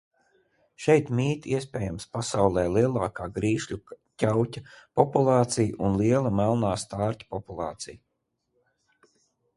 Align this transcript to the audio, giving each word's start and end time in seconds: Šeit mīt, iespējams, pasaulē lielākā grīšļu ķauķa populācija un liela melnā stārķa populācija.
Šeit 0.85 1.09
mīt, 1.17 1.43
iespējams, 1.57 2.07
pasaulē 2.15 2.63
lielākā 2.77 3.27
grīšļu 3.37 3.79
ķauķa 4.25 4.65
populācija 5.01 5.79
un 5.91 6.01
liela 6.03 6.33
melnā 6.41 6.73
stārķa 6.87 7.29
populācija. 7.37 8.01